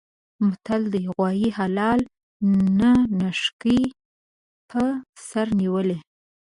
متل 0.47 0.81
دی: 0.93 1.01
غوایه 1.13 1.49
حلال 1.59 1.99
نه 2.79 2.91
نښکي 3.19 3.79
په 4.69 4.83
سر 5.27 5.47
نیولي. 5.59 5.97